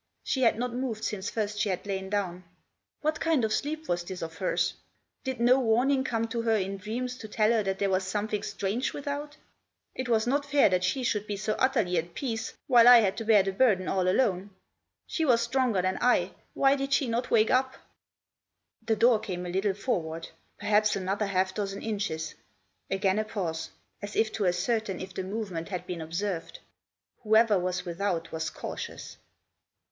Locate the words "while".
12.65-12.87